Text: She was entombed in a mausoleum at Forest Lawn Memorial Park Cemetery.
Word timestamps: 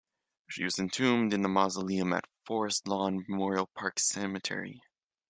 She 0.49 0.63
was 0.63 0.79
entombed 0.79 1.31
in 1.31 1.45
a 1.45 1.47
mausoleum 1.47 2.11
at 2.13 2.25
Forest 2.43 2.87
Lawn 2.87 3.23
Memorial 3.29 3.69
Park 3.75 3.99
Cemetery. 3.99 4.81